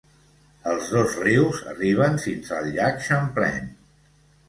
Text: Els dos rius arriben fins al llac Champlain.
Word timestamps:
Els 0.71 0.87
dos 0.93 1.17
rius 1.27 1.61
arriben 1.75 2.19
fins 2.25 2.53
al 2.59 2.73
llac 2.81 3.01
Champlain. 3.11 3.73